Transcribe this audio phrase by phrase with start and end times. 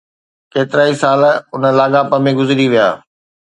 [0.53, 1.21] ڪيترائي سال
[1.53, 2.87] ان لاڳاپي ۾ گذري ويا.